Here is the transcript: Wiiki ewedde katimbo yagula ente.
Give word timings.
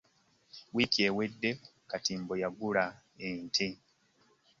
Wiiki 0.75 0.99
ewedde 1.09 1.49
katimbo 1.89 2.33
yagula 2.43 2.85
ente. 3.27 3.67